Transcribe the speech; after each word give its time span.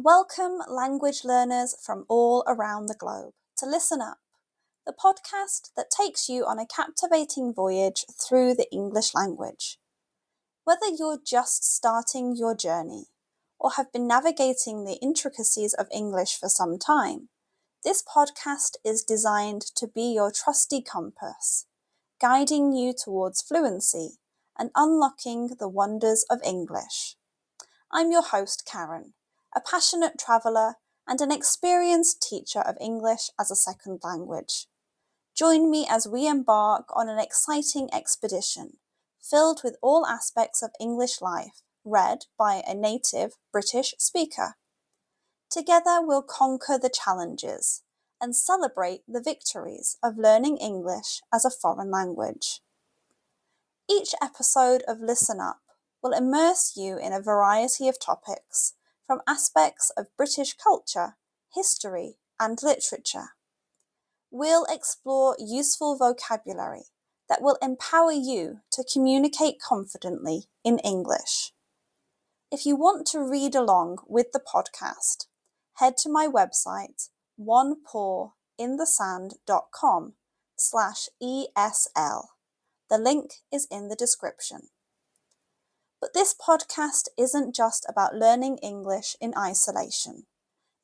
Welcome, 0.00 0.62
language 0.68 1.24
learners 1.24 1.74
from 1.84 2.04
all 2.08 2.44
around 2.46 2.86
the 2.86 2.94
globe, 2.94 3.32
to 3.56 3.66
Listen 3.66 4.00
Up, 4.00 4.18
the 4.86 4.92
podcast 4.92 5.70
that 5.76 5.90
takes 5.90 6.28
you 6.28 6.44
on 6.44 6.60
a 6.60 6.66
captivating 6.66 7.52
voyage 7.52 8.04
through 8.12 8.54
the 8.54 8.70
English 8.70 9.12
language. 9.12 9.80
Whether 10.62 10.86
you're 10.96 11.18
just 11.26 11.74
starting 11.74 12.36
your 12.36 12.54
journey 12.54 13.06
or 13.58 13.72
have 13.72 13.92
been 13.92 14.06
navigating 14.06 14.84
the 14.84 15.00
intricacies 15.02 15.74
of 15.74 15.88
English 15.92 16.38
for 16.38 16.48
some 16.48 16.78
time, 16.78 17.28
this 17.82 18.00
podcast 18.00 18.76
is 18.84 19.02
designed 19.02 19.62
to 19.74 19.88
be 19.88 20.14
your 20.14 20.30
trusty 20.30 20.80
compass, 20.80 21.66
guiding 22.20 22.72
you 22.72 22.92
towards 22.92 23.42
fluency 23.42 24.10
and 24.56 24.70
unlocking 24.76 25.56
the 25.58 25.68
wonders 25.68 26.24
of 26.30 26.38
English. 26.44 27.16
I'm 27.90 28.12
your 28.12 28.22
host, 28.22 28.62
Karen, 28.64 29.14
a 29.54 29.60
passionate 29.60 30.18
traveller 30.18 30.74
and 31.06 31.20
an 31.20 31.32
experienced 31.32 32.22
teacher 32.22 32.60
of 32.60 32.76
English 32.80 33.30
as 33.40 33.50
a 33.50 33.56
second 33.56 34.00
language. 34.02 34.66
Join 35.34 35.70
me 35.70 35.86
as 35.88 36.08
we 36.08 36.26
embark 36.26 36.86
on 36.94 37.08
an 37.08 37.18
exciting 37.18 37.88
expedition 37.92 38.78
filled 39.28 39.60
with 39.62 39.76
all 39.82 40.06
aspects 40.06 40.62
of 40.62 40.70
English 40.80 41.20
life, 41.20 41.62
read 41.84 42.24
by 42.38 42.62
a 42.66 42.74
native 42.74 43.32
British 43.52 43.94
speaker. 43.98 44.56
Together 45.50 46.00
we'll 46.00 46.22
conquer 46.22 46.78
the 46.78 46.90
challenges 46.90 47.82
and 48.20 48.34
celebrate 48.34 49.02
the 49.06 49.22
victories 49.22 49.96
of 50.02 50.18
learning 50.18 50.56
English 50.58 51.22
as 51.32 51.44
a 51.44 51.50
foreign 51.50 51.90
language. 51.90 52.60
Each 53.90 54.14
episode 54.22 54.82
of 54.86 55.00
Listen 55.00 55.40
Up 55.40 55.60
will 56.02 56.12
immerse 56.12 56.74
you 56.76 56.98
in 56.98 57.12
a 57.12 57.22
variety 57.22 57.88
of 57.88 57.98
topics, 57.98 58.74
from 59.08 59.22
aspects 59.26 59.90
of 59.96 60.14
British 60.18 60.54
culture, 60.54 61.16
history, 61.52 62.18
and 62.38 62.62
literature. 62.62 63.30
We'll 64.30 64.66
explore 64.68 65.34
useful 65.40 65.96
vocabulary 65.96 66.84
that 67.28 67.40
will 67.40 67.56
empower 67.62 68.12
you 68.12 68.58
to 68.72 68.84
communicate 68.84 69.62
confidently 69.66 70.44
in 70.62 70.78
English. 70.80 71.54
If 72.52 72.66
you 72.66 72.76
want 72.76 73.06
to 73.08 73.20
read 73.20 73.54
along 73.54 74.00
with 74.06 74.32
the 74.32 74.40
podcast, 74.40 75.28
head 75.76 75.96
to 76.02 76.10
my 76.10 76.28
website, 76.28 77.08
onepawinthesand.com 77.40 80.12
slash 80.56 81.08
ESL. 81.22 82.24
The 82.90 82.98
link 82.98 83.30
is 83.52 83.68
in 83.70 83.88
the 83.88 83.96
description. 83.96 84.68
But 86.00 86.14
this 86.14 86.34
podcast 86.34 87.08
isn't 87.16 87.54
just 87.54 87.84
about 87.88 88.14
learning 88.14 88.58
English 88.58 89.16
in 89.20 89.34
isolation. 89.36 90.26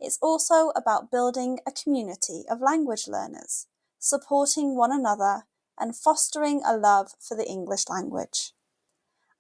It's 0.01 0.19
also 0.21 0.71
about 0.75 1.11
building 1.11 1.61
a 1.67 1.73
community 1.73 2.45
of 2.51 2.61
language 2.61 3.07
learners, 3.07 3.67
supporting 3.99 4.77
one 4.77 4.93
another, 4.93 5.45
and 5.79 5.97
fostering 5.97 6.63
a 6.67 6.77
love 6.77 7.13
for 7.21 7.37
the 7.37 7.49
English 7.49 7.89
language. 7.89 8.53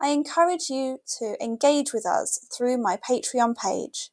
I 0.00 0.08
encourage 0.08 0.70
you 0.70 0.98
to 1.18 1.36
engage 1.42 1.92
with 1.92 2.06
us 2.06 2.46
through 2.56 2.78
my 2.78 2.96
Patreon 2.96 3.56
page, 3.56 4.10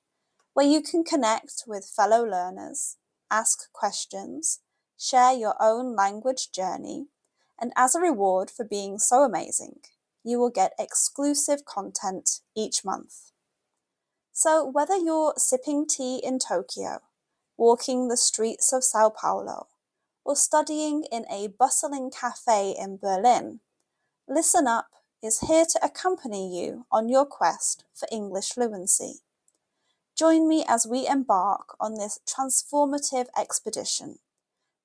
where 0.54 0.66
you 0.66 0.82
can 0.82 1.04
connect 1.04 1.64
with 1.68 1.86
fellow 1.86 2.24
learners, 2.24 2.98
ask 3.30 3.72
questions, 3.72 4.60
share 4.98 5.34
your 5.34 5.56
own 5.60 5.96
language 5.96 6.52
journey, 6.52 7.08
and 7.60 7.72
as 7.76 7.96
a 7.96 8.02
reward 8.02 8.50
for 8.50 8.66
being 8.66 8.98
so 8.98 9.24
amazing, 9.24 9.80
you 10.24 10.40
will 10.40 10.50
get 10.50 10.74
exclusive 10.80 11.66
content 11.66 12.40
each 12.56 12.86
month. 12.86 13.32
So, 14.32 14.66
whether 14.66 14.96
you're 14.96 15.34
sipping 15.38 15.86
tea 15.88 16.22
in 16.24 16.40
Tokyo, 16.40 17.00
walking 17.58 18.08
the 18.08 18.18
streets 18.18 18.72
of 18.74 18.84
Sao 18.84 19.10
Paulo, 19.10 19.68
or 20.24 20.36
studying 20.36 21.04
in 21.12 21.26
a 21.30 21.48
bustling 21.48 22.12
cafe 22.12 22.76
in 22.78 22.98
Berlin, 22.98 23.60
Listen 24.28 24.68
Up 24.68 24.88
is 25.22 25.42
here 25.42 25.66
to 25.66 25.80
accompany 25.84 26.58
you 26.58 26.86
on 26.92 27.10
your 27.10 27.26
quest 27.26 27.84
for 27.94 28.08
English 28.12 28.52
fluency. 28.52 29.22
Join 30.18 30.48
me 30.48 30.64
as 30.68 30.88
we 30.88 31.08
embark 31.08 31.76
on 31.80 31.96
this 31.96 32.20
transformative 32.28 33.28
expedition, 33.38 34.20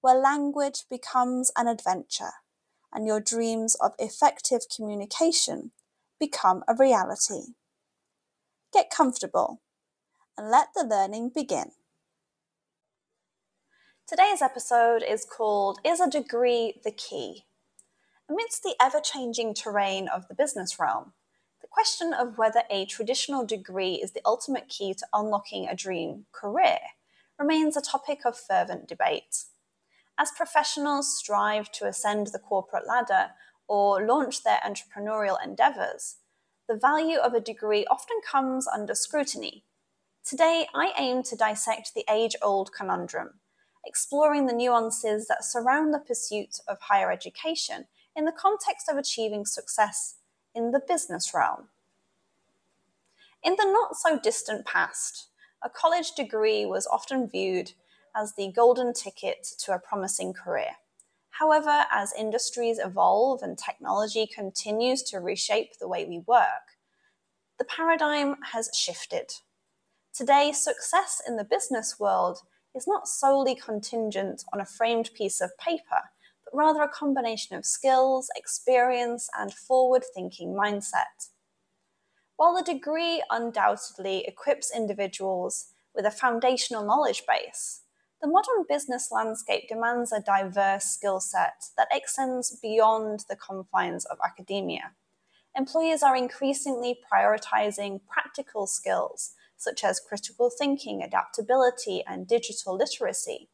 where 0.00 0.14
language 0.14 0.84
becomes 0.90 1.52
an 1.56 1.68
adventure 1.68 2.32
and 2.92 3.06
your 3.06 3.20
dreams 3.20 3.76
of 3.76 3.92
effective 3.98 4.62
communication 4.74 5.72
become 6.18 6.62
a 6.68 6.74
reality. 6.74 7.54
Get 8.72 8.90
comfortable 8.90 9.60
and 10.36 10.50
let 10.50 10.68
the 10.74 10.84
learning 10.84 11.30
begin. 11.34 11.72
Today's 14.06 14.40
episode 14.40 15.02
is 15.02 15.24
called 15.24 15.80
Is 15.84 16.00
a 16.00 16.08
Degree 16.08 16.80
the 16.84 16.92
Key? 16.92 17.44
Amidst 18.28 18.62
the 18.62 18.74
ever 18.80 19.00
changing 19.00 19.54
terrain 19.54 20.08
of 20.08 20.28
the 20.28 20.34
business 20.34 20.78
realm, 20.78 21.12
the 21.60 21.68
question 21.68 22.12
of 22.12 22.38
whether 22.38 22.62
a 22.70 22.86
traditional 22.86 23.44
degree 23.44 23.94
is 23.94 24.12
the 24.12 24.20
ultimate 24.24 24.68
key 24.68 24.94
to 24.94 25.06
unlocking 25.12 25.66
a 25.66 25.74
dream 25.74 26.26
career 26.32 26.78
remains 27.38 27.76
a 27.76 27.80
topic 27.80 28.20
of 28.24 28.38
fervent 28.38 28.88
debate. 28.88 29.44
As 30.18 30.30
professionals 30.30 31.14
strive 31.18 31.70
to 31.72 31.86
ascend 31.86 32.28
the 32.28 32.38
corporate 32.38 32.86
ladder 32.86 33.32
or 33.68 34.06
launch 34.06 34.42
their 34.42 34.60
entrepreneurial 34.64 35.36
endeavors, 35.44 36.16
the 36.68 36.76
value 36.76 37.18
of 37.18 37.34
a 37.34 37.40
degree 37.40 37.84
often 37.90 38.16
comes 38.28 38.66
under 38.66 38.94
scrutiny. 38.94 39.64
Today, 40.24 40.66
I 40.74 40.92
aim 40.98 41.22
to 41.24 41.36
dissect 41.36 41.92
the 41.94 42.04
age 42.10 42.34
old 42.42 42.72
conundrum, 42.72 43.40
exploring 43.84 44.46
the 44.46 44.54
nuances 44.54 45.28
that 45.28 45.44
surround 45.44 45.92
the 45.92 45.98
pursuit 45.98 46.60
of 46.66 46.80
higher 46.80 47.12
education 47.12 47.86
in 48.16 48.24
the 48.24 48.32
context 48.32 48.88
of 48.88 48.96
achieving 48.96 49.44
success 49.44 50.16
in 50.54 50.70
the 50.70 50.80
business 50.80 51.34
realm. 51.34 51.68
In 53.42 53.54
the 53.56 53.70
not 53.70 53.96
so 53.96 54.18
distant 54.18 54.64
past, 54.64 55.28
a 55.62 55.68
college 55.68 56.12
degree 56.12 56.64
was 56.64 56.86
often 56.86 57.28
viewed 57.28 57.72
as 58.16 58.34
the 58.34 58.50
golden 58.50 58.94
ticket 58.94 59.46
to 59.58 59.74
a 59.74 59.78
promising 59.78 60.32
career. 60.32 60.76
However, 61.30 61.84
as 61.92 62.14
industries 62.18 62.78
evolve 62.78 63.42
and 63.42 63.58
technology 63.58 64.26
continues 64.26 65.02
to 65.04 65.20
reshape 65.20 65.78
the 65.78 65.88
way 65.88 66.06
we 66.06 66.20
work, 66.26 66.76
the 67.58 67.64
paradigm 67.64 68.36
has 68.52 68.70
shifted. 68.74 69.32
Today, 70.14 70.52
success 70.52 71.20
in 71.26 71.36
the 71.36 71.44
business 71.44 72.00
world 72.00 72.38
is 72.74 72.86
not 72.86 73.06
solely 73.06 73.54
contingent 73.54 74.44
on 74.52 74.60
a 74.60 74.66
framed 74.66 75.10
piece 75.14 75.42
of 75.42 75.56
paper, 75.58 76.02
but 76.44 76.54
rather 76.54 76.82
a 76.82 76.88
combination 76.88 77.54
of 77.54 77.66
skills, 77.66 78.30
experience, 78.34 79.28
and 79.38 79.52
forward 79.52 80.04
thinking 80.14 80.54
mindset. 80.54 81.30
While 82.36 82.54
the 82.54 82.62
degree 82.62 83.22
undoubtedly 83.30 84.24
equips 84.26 84.74
individuals 84.74 85.72
with 85.94 86.04
a 86.04 86.10
foundational 86.10 86.84
knowledge 86.84 87.24
base, 87.26 87.82
the 88.26 88.32
modern 88.32 88.64
business 88.68 89.12
landscape 89.12 89.68
demands 89.68 90.10
a 90.10 90.20
diverse 90.20 90.84
skill 90.84 91.20
set 91.20 91.66
that 91.76 91.86
extends 91.92 92.58
beyond 92.60 93.24
the 93.28 93.36
confines 93.36 94.04
of 94.04 94.18
academia. 94.24 94.90
Employers 95.56 96.02
are 96.02 96.16
increasingly 96.16 96.98
prioritizing 97.08 98.00
practical 98.08 98.66
skills 98.66 99.34
such 99.56 99.84
as 99.84 100.00
critical 100.00 100.50
thinking, 100.50 101.04
adaptability, 101.04 102.02
and 102.04 102.26
digital 102.26 102.74
literacy. 102.74 103.48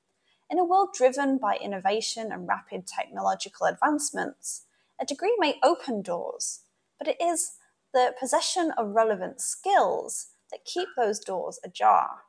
In 0.51 0.59
a 0.59 0.65
world 0.65 0.95
driven 0.97 1.37
by 1.37 1.59
innovation 1.59 2.33
and 2.33 2.49
rapid 2.49 2.87
technological 2.87 3.67
advancements, 3.67 4.63
a 4.99 5.05
degree 5.05 5.37
may 5.39 5.57
open 5.63 6.01
doors, 6.01 6.61
but 6.99 7.09
it 7.09 7.19
is 7.21 7.57
the 7.93 8.15
possession 8.19 8.73
of 8.79 8.95
relevant 8.95 9.39
skills 9.39 10.29
that 10.51 10.65
keep 10.65 10.89
those 10.97 11.21
doors 11.21 11.61
ajar. 11.63 12.23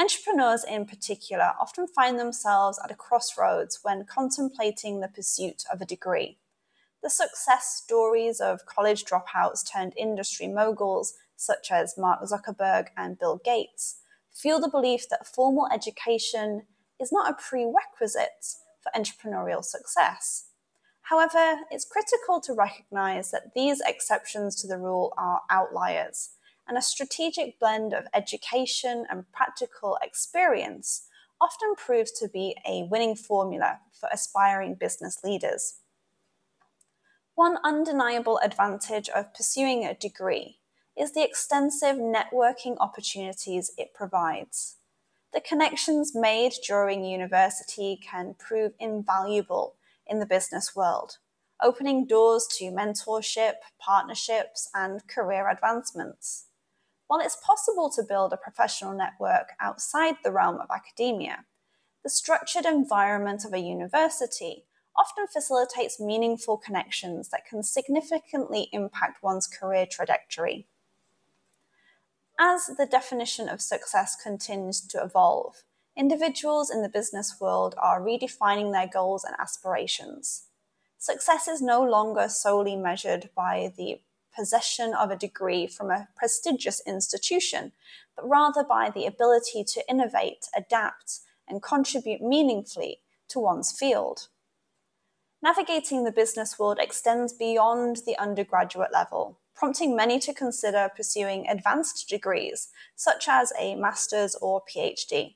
Entrepreneurs, 0.00 0.62
in 0.62 0.86
particular, 0.86 1.54
often 1.60 1.88
find 1.88 2.20
themselves 2.20 2.78
at 2.84 2.92
a 2.92 2.94
crossroads 2.94 3.80
when 3.82 4.04
contemplating 4.04 5.00
the 5.00 5.08
pursuit 5.08 5.64
of 5.72 5.80
a 5.80 5.86
degree. 5.86 6.38
The 7.02 7.10
success 7.10 7.82
stories 7.82 8.40
of 8.40 8.64
college 8.64 9.04
dropouts 9.04 9.68
turned 9.68 9.94
industry 9.96 10.46
moguls, 10.46 11.14
such 11.34 11.72
as 11.72 11.98
Mark 11.98 12.20
Zuckerberg 12.22 12.88
and 12.96 13.18
Bill 13.18 13.40
Gates, 13.44 13.96
fuel 14.32 14.60
the 14.60 14.68
belief 14.68 15.08
that 15.08 15.26
formal 15.26 15.66
education 15.72 16.62
is 17.00 17.10
not 17.10 17.30
a 17.30 17.34
prerequisite 17.34 18.54
for 18.80 18.92
entrepreneurial 18.96 19.64
success. 19.64 20.50
However, 21.02 21.62
it's 21.72 21.84
critical 21.84 22.40
to 22.42 22.52
recognize 22.52 23.32
that 23.32 23.54
these 23.54 23.80
exceptions 23.84 24.54
to 24.60 24.68
the 24.68 24.78
rule 24.78 25.12
are 25.18 25.42
outliers 25.50 26.30
and 26.68 26.76
a 26.76 26.82
strategic 26.82 27.58
blend 27.58 27.94
of 27.94 28.06
education 28.14 29.06
and 29.10 29.30
practical 29.32 29.98
experience 30.02 31.08
often 31.40 31.74
proves 31.76 32.12
to 32.12 32.28
be 32.28 32.54
a 32.66 32.86
winning 32.90 33.16
formula 33.16 33.78
for 33.98 34.08
aspiring 34.12 34.74
business 34.74 35.20
leaders. 35.24 35.78
One 37.34 37.58
undeniable 37.64 38.38
advantage 38.42 39.08
of 39.08 39.32
pursuing 39.32 39.84
a 39.84 39.94
degree 39.94 40.58
is 40.96 41.12
the 41.12 41.24
extensive 41.24 41.96
networking 41.96 42.76
opportunities 42.80 43.70
it 43.78 43.94
provides. 43.94 44.76
The 45.32 45.40
connections 45.40 46.12
made 46.14 46.54
during 46.66 47.04
university 47.04 48.00
can 48.02 48.34
prove 48.38 48.72
invaluable 48.80 49.76
in 50.06 50.18
the 50.18 50.26
business 50.26 50.74
world, 50.74 51.18
opening 51.62 52.06
doors 52.06 52.48
to 52.58 52.72
mentorship, 52.72 53.54
partnerships, 53.78 54.68
and 54.74 55.06
career 55.06 55.48
advancements. 55.48 56.47
While 57.08 57.20
it's 57.20 57.38
possible 57.42 57.90
to 57.90 58.02
build 58.02 58.32
a 58.32 58.36
professional 58.36 58.92
network 58.92 59.52
outside 59.60 60.16
the 60.22 60.30
realm 60.30 60.60
of 60.60 60.70
academia, 60.70 61.46
the 62.04 62.10
structured 62.10 62.66
environment 62.66 63.46
of 63.46 63.54
a 63.54 63.58
university 63.58 64.66
often 64.94 65.26
facilitates 65.26 65.98
meaningful 65.98 66.58
connections 66.58 67.30
that 67.30 67.46
can 67.46 67.62
significantly 67.62 68.68
impact 68.72 69.22
one's 69.22 69.46
career 69.46 69.86
trajectory. 69.90 70.66
As 72.38 72.66
the 72.66 72.86
definition 72.86 73.48
of 73.48 73.62
success 73.62 74.14
continues 74.14 74.80
to 74.82 75.02
evolve, 75.02 75.62
individuals 75.96 76.70
in 76.70 76.82
the 76.82 76.88
business 76.90 77.36
world 77.40 77.74
are 77.78 78.02
redefining 78.02 78.72
their 78.72 78.86
goals 78.86 79.24
and 79.24 79.34
aspirations. 79.38 80.48
Success 80.98 81.48
is 81.48 81.62
no 81.62 81.82
longer 81.82 82.28
solely 82.28 82.76
measured 82.76 83.30
by 83.34 83.72
the 83.76 84.02
possession 84.38 84.94
of 84.94 85.10
a 85.10 85.16
degree 85.16 85.66
from 85.66 85.90
a 85.90 86.08
prestigious 86.16 86.80
institution, 86.86 87.72
but 88.14 88.28
rather 88.28 88.62
by 88.62 88.90
the 88.90 89.06
ability 89.06 89.64
to 89.64 89.90
innovate, 89.90 90.46
adapt, 90.56 91.20
and 91.48 91.62
contribute 91.62 92.20
meaningfully 92.20 93.00
to 93.28 93.40
one's 93.40 93.72
field. 93.72 94.28
Navigating 95.42 96.04
the 96.04 96.12
business 96.12 96.58
world 96.58 96.78
extends 96.80 97.32
beyond 97.32 98.02
the 98.06 98.18
undergraduate 98.18 98.92
level 98.92 99.38
prompting 99.58 99.96
many 99.96 100.20
to 100.20 100.32
consider 100.32 100.88
pursuing 100.94 101.48
advanced 101.48 102.08
degrees, 102.08 102.68
such 102.94 103.26
as 103.28 103.52
a 103.58 103.74
master's 103.74 104.36
or 104.36 104.62
PhD. 104.72 105.34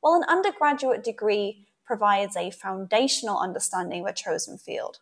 While 0.00 0.14
an 0.14 0.24
undergraduate 0.28 1.04
degree 1.04 1.68
provides 1.86 2.36
a 2.36 2.50
foundational 2.50 3.38
understanding 3.38 4.00
of 4.00 4.08
a 4.08 4.12
chosen 4.12 4.58
field, 4.58 4.98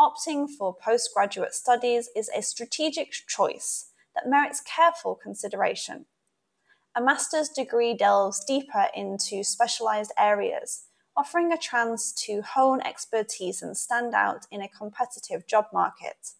opting 0.00 0.48
for 0.48 0.74
postgraduate 0.74 1.54
studies 1.54 2.08
is 2.16 2.30
a 2.34 2.40
strategic 2.40 3.12
choice 3.28 3.90
that 4.14 4.28
merits 4.28 4.62
careful 4.62 5.14
consideration. 5.14 6.06
A 6.96 7.02
master's 7.02 7.50
degree 7.50 7.94
delves 7.94 8.42
deeper 8.44 8.86
into 8.96 9.44
specialized 9.44 10.12
areas, 10.18 10.86
offering 11.16 11.52
a 11.52 11.58
chance 11.58 12.12
to 12.12 12.40
hone 12.40 12.80
expertise 12.80 13.60
and 13.60 13.76
stand 13.76 14.14
out 14.14 14.46
in 14.50 14.62
a 14.62 14.68
competitive 14.68 15.46
job 15.46 15.66
market. 15.70 16.32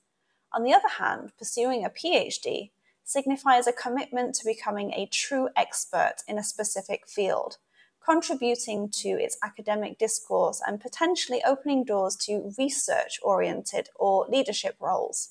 On 0.54 0.64
the 0.64 0.72
other 0.72 0.88
hand, 0.98 1.32
pursuing 1.38 1.84
a 1.84 1.90
PhD 1.90 2.70
signifies 3.04 3.66
a 3.66 3.72
commitment 3.72 4.34
to 4.36 4.44
becoming 4.44 4.92
a 4.92 5.06
true 5.12 5.50
expert 5.54 6.16
in 6.26 6.38
a 6.38 6.44
specific 6.44 7.06
field, 7.06 7.58
contributing 8.04 8.88
to 8.88 9.08
its 9.08 9.36
academic 9.42 9.98
discourse 9.98 10.60
and 10.66 10.80
potentially 10.80 11.42
opening 11.44 11.84
doors 11.84 12.16
to 12.16 12.52
research 12.58 13.18
oriented 13.22 13.88
or 13.94 14.26
leadership 14.28 14.76
roles. 14.80 15.30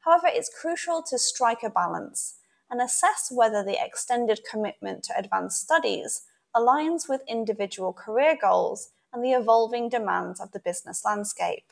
However, 0.00 0.26
it's 0.28 0.50
crucial 0.50 1.02
to 1.02 1.18
strike 1.18 1.62
a 1.62 1.70
balance 1.70 2.34
and 2.70 2.80
assess 2.80 3.30
whether 3.30 3.62
the 3.62 3.82
extended 3.82 4.40
commitment 4.50 5.04
to 5.04 5.18
advanced 5.18 5.60
studies 5.60 6.22
aligns 6.54 7.08
with 7.08 7.22
individual 7.28 7.92
career 7.92 8.36
goals 8.40 8.90
and 9.12 9.24
the 9.24 9.32
evolving 9.32 9.88
demands 9.88 10.40
of 10.40 10.52
the 10.52 10.58
business 10.58 11.04
landscape. 11.04 11.70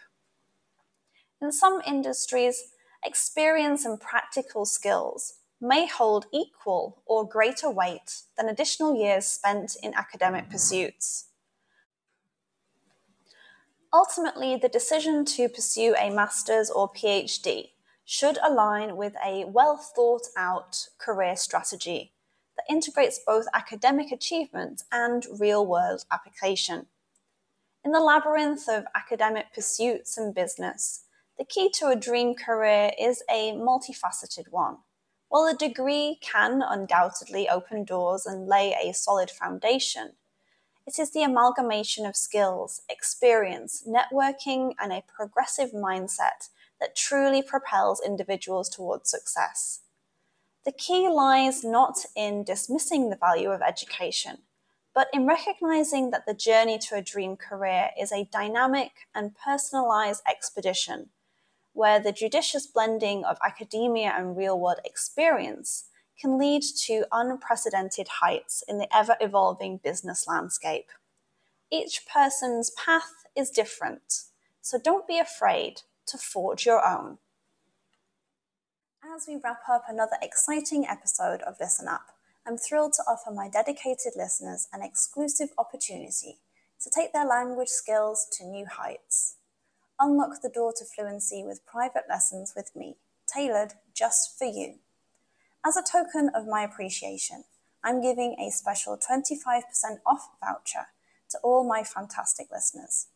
In 1.40 1.52
some 1.52 1.80
industries, 1.86 2.72
experience 3.02 3.84
and 3.84 4.00
practical 4.00 4.66
skills 4.66 5.34
may 5.60 5.86
hold 5.86 6.26
equal 6.32 7.02
or 7.04 7.28
greater 7.28 7.70
weight 7.70 8.22
than 8.36 8.48
additional 8.48 8.94
years 8.94 9.26
spent 9.26 9.76
in 9.82 9.94
academic 9.94 10.48
pursuits. 10.48 11.26
Ultimately, 13.92 14.56
the 14.56 14.68
decision 14.68 15.24
to 15.24 15.48
pursue 15.48 15.94
a 15.96 16.10
master's 16.10 16.70
or 16.70 16.92
PhD 16.92 17.70
should 18.04 18.38
align 18.38 18.96
with 18.96 19.14
a 19.24 19.44
well 19.44 19.76
thought 19.76 20.28
out 20.36 20.88
career 20.98 21.36
strategy 21.36 22.12
that 22.56 22.72
integrates 22.72 23.20
both 23.26 23.46
academic 23.52 24.12
achievement 24.12 24.82
and 24.92 25.26
real 25.38 25.66
world 25.66 26.04
application. 26.10 26.86
In 27.84 27.92
the 27.92 28.00
labyrinth 28.00 28.68
of 28.68 28.84
academic 28.94 29.52
pursuits 29.54 30.18
and 30.18 30.34
business, 30.34 31.04
the 31.38 31.44
key 31.44 31.70
to 31.74 31.88
a 31.88 31.96
dream 31.96 32.34
career 32.34 32.92
is 33.00 33.22
a 33.30 33.52
multifaceted 33.52 34.48
one. 34.50 34.78
While 35.30 35.46
a 35.46 35.54
degree 35.54 36.18
can 36.20 36.60
undoubtedly 36.60 37.48
open 37.48 37.84
doors 37.84 38.26
and 38.26 38.48
lay 38.48 38.72
a 38.72 38.92
solid 38.92 39.30
foundation, 39.30 40.14
it 40.88 40.98
is 40.98 41.12
the 41.12 41.22
amalgamation 41.22 42.04
of 42.04 42.16
skills, 42.16 42.82
experience, 42.88 43.84
networking, 43.86 44.74
and 44.76 44.92
a 44.92 45.04
progressive 45.06 45.70
mindset 45.70 46.48
that 46.80 46.96
truly 46.96 47.42
propels 47.42 48.02
individuals 48.04 48.68
towards 48.68 49.08
success. 49.08 49.82
The 50.64 50.72
key 50.72 51.08
lies 51.08 51.62
not 51.62 52.06
in 52.16 52.42
dismissing 52.42 53.08
the 53.08 53.16
value 53.16 53.52
of 53.52 53.62
education, 53.62 54.38
but 54.92 55.06
in 55.12 55.28
recognizing 55.28 56.10
that 56.10 56.26
the 56.26 56.34
journey 56.34 56.76
to 56.88 56.96
a 56.96 57.02
dream 57.02 57.36
career 57.36 57.90
is 57.96 58.10
a 58.10 58.28
dynamic 58.32 59.06
and 59.14 59.36
personalized 59.36 60.24
expedition 60.28 61.10
where 61.72 62.00
the 62.00 62.12
judicious 62.12 62.66
blending 62.66 63.24
of 63.24 63.38
academia 63.44 64.12
and 64.16 64.36
real 64.36 64.58
world 64.58 64.80
experience 64.84 65.84
can 66.20 66.38
lead 66.38 66.62
to 66.62 67.06
unprecedented 67.12 68.08
heights 68.20 68.62
in 68.68 68.78
the 68.78 68.88
ever 68.94 69.16
evolving 69.20 69.78
business 69.78 70.26
landscape. 70.26 70.90
Each 71.70 72.04
person's 72.06 72.70
path 72.70 73.24
is 73.36 73.50
different, 73.50 74.24
so 74.60 74.78
don't 74.78 75.06
be 75.06 75.18
afraid 75.18 75.82
to 76.06 76.18
forge 76.18 76.66
your 76.66 76.86
own. 76.86 77.18
As 79.14 79.26
we 79.26 79.40
wrap 79.42 79.62
up 79.70 79.84
another 79.88 80.16
exciting 80.20 80.86
episode 80.86 81.40
of 81.42 81.56
Listen 81.58 81.88
Up, 81.88 82.08
I'm 82.46 82.58
thrilled 82.58 82.92
to 82.94 83.02
offer 83.08 83.30
my 83.30 83.48
dedicated 83.48 84.12
listeners 84.16 84.68
an 84.72 84.82
exclusive 84.82 85.50
opportunity 85.56 86.38
to 86.82 86.90
take 86.90 87.12
their 87.12 87.26
language 87.26 87.68
skills 87.68 88.26
to 88.32 88.44
new 88.44 88.66
heights. 88.66 89.36
Unlock 90.02 90.40
the 90.40 90.48
door 90.48 90.72
to 90.78 90.84
fluency 90.86 91.44
with 91.44 91.66
private 91.66 92.04
lessons 92.08 92.54
with 92.56 92.74
me, 92.74 92.96
tailored 93.26 93.74
just 93.94 94.38
for 94.38 94.46
you. 94.46 94.76
As 95.62 95.76
a 95.76 95.82
token 95.82 96.30
of 96.34 96.46
my 96.46 96.62
appreciation, 96.62 97.44
I'm 97.84 98.00
giving 98.00 98.34
a 98.40 98.50
special 98.50 98.96
25% 98.96 99.62
off 100.06 100.30
voucher 100.40 100.86
to 101.28 101.38
all 101.42 101.68
my 101.68 101.82
fantastic 101.82 102.46
listeners. 102.50 103.08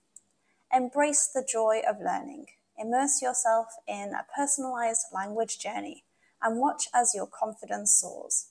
Embrace 0.70 1.26
the 1.26 1.46
joy 1.50 1.80
of 1.88 2.02
learning, 2.02 2.48
immerse 2.76 3.22
yourself 3.22 3.68
in 3.88 4.12
a 4.12 4.26
personalized 4.36 5.06
language 5.10 5.58
journey, 5.58 6.04
and 6.42 6.60
watch 6.60 6.88
as 6.92 7.14
your 7.14 7.26
confidence 7.26 7.94
soars. 7.94 8.48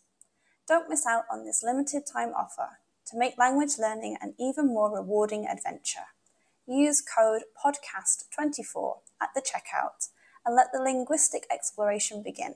Don't 0.68 0.90
miss 0.90 1.06
out 1.06 1.26
on 1.32 1.46
this 1.46 1.62
limited 1.62 2.08
time 2.12 2.34
offer 2.36 2.80
to 3.12 3.18
make 3.18 3.38
language 3.38 3.78
learning 3.78 4.18
an 4.22 4.34
even 4.40 4.68
more 4.70 4.92
rewarding 4.92 5.46
adventure 5.46 6.08
use 6.68 7.02
code 7.02 7.44
podcast24 7.64 8.96
at 9.22 9.30
the 9.36 9.42
checkout 9.42 10.10
and 10.46 10.56
let 10.56 10.68
the 10.74 10.82
linguistic 10.82 11.46
exploration 11.52 12.22
begin. 12.24 12.56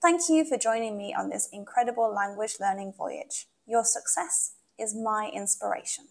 Thank 0.00 0.22
you 0.28 0.44
for 0.44 0.58
joining 0.58 0.98
me 0.98 1.14
on 1.14 1.30
this 1.30 1.48
incredible 1.52 2.12
language 2.12 2.54
learning 2.60 2.94
voyage. 2.96 3.46
Your 3.66 3.84
success 3.84 4.54
is 4.78 4.94
my 4.94 5.30
inspiration. 5.32 6.06